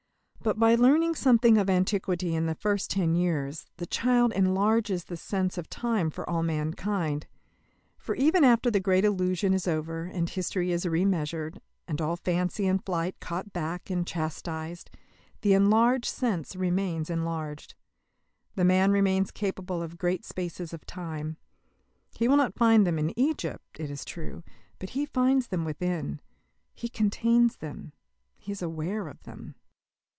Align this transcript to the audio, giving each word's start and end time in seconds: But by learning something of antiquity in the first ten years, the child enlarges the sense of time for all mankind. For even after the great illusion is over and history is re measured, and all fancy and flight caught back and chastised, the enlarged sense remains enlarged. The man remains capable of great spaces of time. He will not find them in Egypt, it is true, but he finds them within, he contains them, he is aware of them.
But 0.43 0.57
by 0.57 0.73
learning 0.73 1.13
something 1.13 1.59
of 1.59 1.69
antiquity 1.69 2.33
in 2.35 2.47
the 2.47 2.55
first 2.55 2.89
ten 2.89 3.13
years, 3.13 3.67
the 3.77 3.85
child 3.85 4.33
enlarges 4.33 5.03
the 5.03 5.15
sense 5.15 5.55
of 5.55 5.69
time 5.69 6.09
for 6.09 6.27
all 6.27 6.41
mankind. 6.41 7.27
For 7.99 8.15
even 8.15 8.43
after 8.43 8.71
the 8.71 8.79
great 8.79 9.05
illusion 9.05 9.53
is 9.53 9.67
over 9.67 10.05
and 10.05 10.27
history 10.27 10.71
is 10.71 10.83
re 10.87 11.05
measured, 11.05 11.61
and 11.87 12.01
all 12.01 12.15
fancy 12.15 12.65
and 12.65 12.83
flight 12.83 13.19
caught 13.19 13.53
back 13.53 13.91
and 13.91 14.07
chastised, 14.07 14.89
the 15.41 15.53
enlarged 15.53 16.05
sense 16.09 16.55
remains 16.55 17.11
enlarged. 17.11 17.75
The 18.55 18.65
man 18.65 18.89
remains 18.89 19.29
capable 19.29 19.83
of 19.83 19.99
great 19.99 20.25
spaces 20.25 20.73
of 20.73 20.87
time. 20.87 21.37
He 22.15 22.27
will 22.27 22.35
not 22.37 22.55
find 22.55 22.87
them 22.87 22.97
in 22.97 23.13
Egypt, 23.17 23.79
it 23.79 23.91
is 23.91 24.03
true, 24.03 24.41
but 24.79 24.89
he 24.89 25.05
finds 25.05 25.49
them 25.49 25.65
within, 25.65 26.19
he 26.73 26.89
contains 26.89 27.57
them, 27.57 27.93
he 28.39 28.51
is 28.51 28.63
aware 28.63 29.07
of 29.07 29.21
them. 29.21 29.53